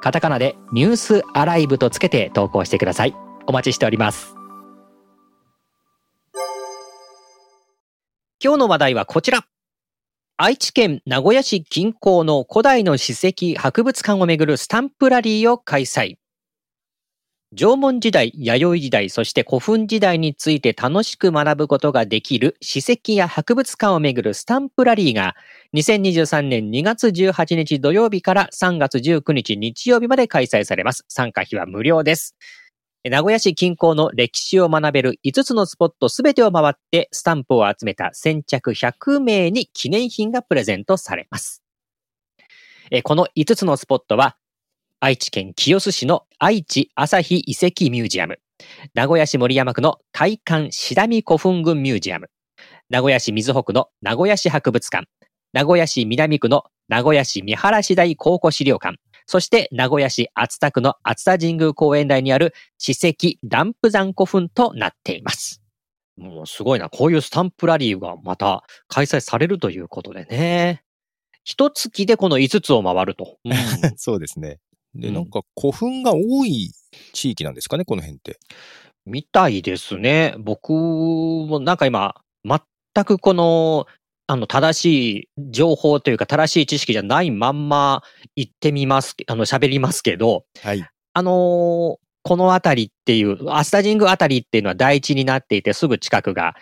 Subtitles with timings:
[0.00, 3.14] カタカナでニュースアライブとつけて投稿してください。
[3.46, 4.34] お待ちしております。
[8.42, 9.44] 今日の話題はこちら。
[10.38, 16.16] 愛知県名古屋市近郊の古代の史跡博物館をめぐるスタンプラリーを開催。
[17.52, 25.34] 縄文時代、弥生時代、そして古墳時代について楽しく学ぶことができる史跡や博物館をめぐるスタンプラリーが
[25.74, 31.04] 2023年2月18日土曜日から3月19日日曜日まで開催されます。
[31.08, 32.36] 参加費は無料です。
[33.02, 41.64] 名古屋市近郊の歴史を学べる5つのスポットすべてを回ってスタンプを集めた先着100名に記念品がプレゼントされます。
[43.02, 44.36] この5つのスポットは
[45.02, 48.38] 愛知県清須市の愛知朝日遺跡ミュージアム、
[48.92, 52.28] 名古屋市森山区の大観志田見古墳群ミュージアム、
[52.90, 55.08] 名古屋市瑞穂区の名古屋市博物館、
[55.54, 65.62] 名古屋市南区の名古屋市三原市大考古資料館、そして名古屋市熱田区の熱田神宮公園内にある史跡ダンプ山古墳となっています。
[66.18, 66.90] もうすごいな。
[66.90, 70.82] こういうスタンプラリーがまた開催されるということでね。
[71.42, 73.38] 一月でこの5つを回ると。
[73.46, 73.54] うん、
[73.96, 74.58] そうですね。
[74.94, 76.72] で、なんか古墳が多い
[77.12, 78.38] 地域なんですかね、この辺って。
[79.06, 80.34] みたいですね。
[80.38, 83.86] 僕もなんか今、全くこの、
[84.26, 84.84] あの、正し
[85.22, 88.02] い情報というか、正しい知識じゃないまんま
[88.36, 90.86] 言ってみます、あの、喋りますけど、はい。
[91.12, 96.54] あのー、この辺りっていう、アスタジング辺りっていうのは台地になっていて、すぐ近くが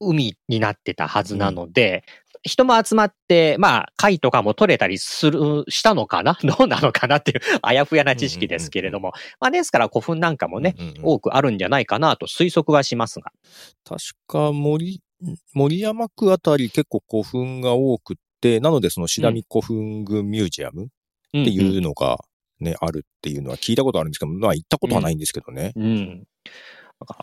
[0.00, 2.04] 海になってたはずなので、
[2.44, 6.38] 人も集まって、まあ、貝とかも取れたりする、したのかな？
[6.42, 9.12] どうなのかなっていう、あやふやな知識ですけれども。
[9.38, 13.32] まあ、ですから古墳なんかもね、多くあるんじゃないかなと推測はしますが。
[13.84, 15.02] 確か森、
[15.52, 20.88] 森山区あたり結構古墳が多くって、なのでそのシダミ古墳群ミュージアムっ
[21.30, 22.18] ていうのが
[22.62, 25.72] ね、あるっていうのは聞いたことあるんですけど、まあ行ったことはないんですけどね。
[25.76, 26.24] うん、うん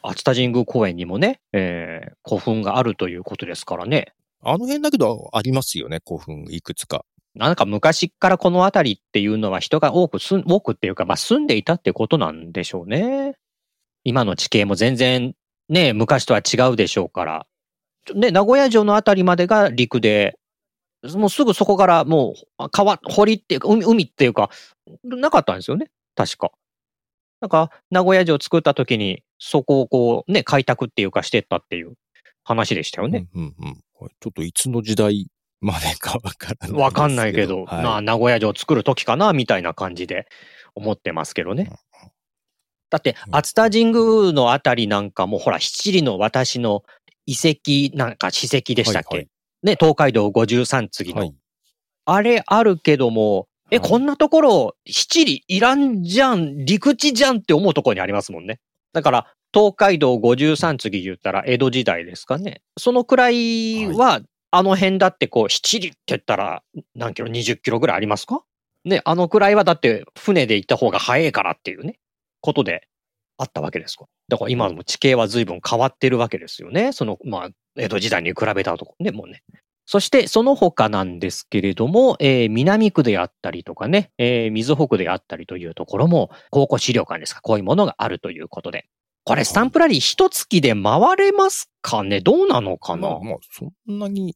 [0.03, 4.13] 熱田神宮公園にもね、えー、古墳があるということですからね。
[4.41, 7.05] あの辺だけどありますよね、古墳いくつか。
[7.35, 13.35] なんか昔からこの辺りっていうのは人が多く多くっていうか、まあ住んでいたってことなんでしょうね。
[14.03, 15.33] 今の地形も全然
[15.69, 17.45] ね、昔とは違うでしょうから。
[18.15, 20.38] ね、名古屋城の辺りまでが陸で、
[21.15, 24.49] もうすぐそこからもう川、堀っていうか、海、海っていうか、
[25.03, 25.89] なかったんですよね。
[26.15, 26.51] 確か。
[27.41, 31.93] なんか、名古屋城作った時に、そこをこう、ね、開拓っていうかしてったっていう
[32.43, 33.27] 話でしたよね。
[33.33, 34.09] うんうんうん。
[34.19, 35.27] ちょっといつの時代
[35.61, 36.81] までかわからない。
[36.81, 40.27] わかんないけど、はい、まあ、名古屋城作る時かな、みたいな感じで
[40.75, 41.71] 思ってますけどね。
[42.89, 46.83] だって、熱田神宮のあたりなんかも、ほら、七里の私の
[47.25, 49.29] 遺跡なんか史跡でしたっけ、はいはい、
[49.63, 51.33] ね、東海道53次の、はい。
[52.05, 58.59] あれあるけども、え、こんなところ、七里いらんじゃん、陸地じゃんって思うところにありますもんね。
[58.93, 62.61] だから、東海道53次言ったら江戸時代ですかね。
[62.77, 64.21] そのくらいは、
[64.51, 66.63] あの辺だってこう、七里って言ったら
[66.95, 68.41] 何キロ ?20 キロぐらいありますか？
[68.85, 71.99] ね、あのくらいはだって船で行った方が早いからっていうね、
[72.41, 72.87] ことで
[73.37, 74.05] あったわけですか。
[74.27, 76.91] だから今の地形は随分変わってるわけですよね。
[76.93, 78.95] その、まあ、江戸時代に比べたとこ。
[78.99, 79.43] ね、もうね。
[79.85, 88.85] そして、その他なんですけれども、えー、南区であったりとかね、えー、水北であったりというところも、考古資料館ですか、こういうものがあるということで、
[89.23, 92.21] これスタンプラリー一月で回れますかね？
[92.21, 94.35] どうなのかな、まあ、まあ、そんなに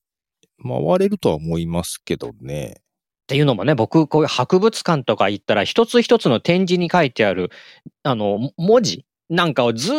[0.62, 2.78] 回れるとは思いますけどね。
[2.78, 7.52] っていうのもね、僕、こういう博物館とか行ったら、一つ一つの展示に書いてある、
[8.04, 9.96] あの、文字なんかをずっ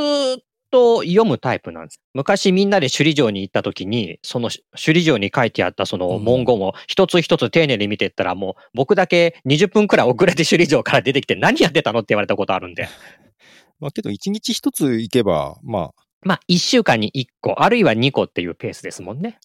[0.75, 2.01] と読むタイプなんです。
[2.15, 12.89] 昔みんなで首里城に行った時に、その首里城に書いてあったその文言を一つ一つ丁寧に見ていったら、もう僕だけ20分くらい遅れて首里城から出てきて何やってたのって言われたことあるんで。
[13.79, 15.91] まあけど一日一つ行けば、まあ。
[16.23, 19.39] まあ一週間に一個、あるいは二個っていうペースですもんね。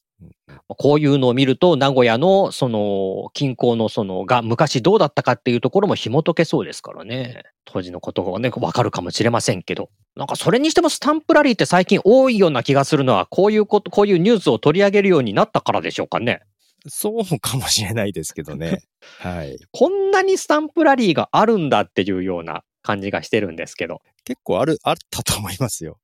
[0.67, 7.43] こういうのを見ると、名古屋の、その、近郊の、その、が昔どうだったかっていうところも紐解けそうですからね。
[7.65, 9.89] 当時のことがね、わかるかもしれませんけど。
[10.15, 16.41] なんかそれにしてもスタンプラリーって最近多いような気がするのは、こういうこと、こういうニュースを取り上げるようになったからでしょうかね。
[16.87, 18.83] そうかもしれないですけどね。
[19.19, 19.57] はい。
[19.71, 24.01] こんなにスタンプラリーがあるんだっていうような感じがしてるんですけど。
[24.23, 25.99] 結構ある、あったと思いますよ。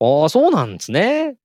[0.00, 1.36] ああ、そうなんですね。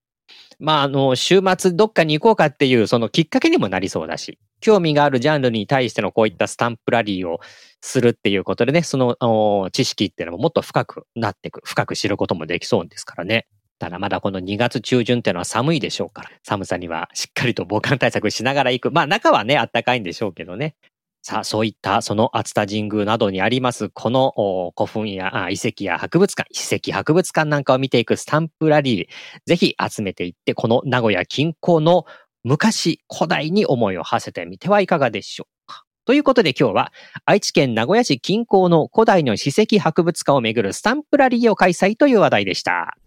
[0.60, 7.42] まあ、あの、週末どっかに行こうかっていう、そのきっかけにもなりそうだし、興味があるジャンルに対してのこういったスタンプラリーを
[7.82, 13.46] するっていうことでね、その知識っていうのももっと深くなっていく、深く知ることもできそうですからね。
[13.78, 18.92] ただまだこの2月中旬っていうのは寒いでしょうから、寒さにはしっかりと防寒対策しながら行く。
[18.92, 20.76] まあ中はね、あったかいんでしょうけどね。
[21.26, 29.08] さあ、そういったその熱田神宮などにあります、この古墳や遺跡や博物館、史跡博物館なんかを見ていくスタンプラリー、
[29.46, 32.06] ぜひ集めていって、この名古屋近郊の
[32.44, 35.84] 昔、古代に思いを馳せてみてはいかがでしょうか？
[36.06, 36.92] ということで今日は
[37.24, 42.98] 愛知県名古屋市近郊の古代の史跡博物館をめぐるスタンプラリーを開催という話題でした。